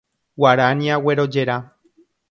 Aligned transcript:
Guarania 0.43 0.97
guerojera. 1.05 1.61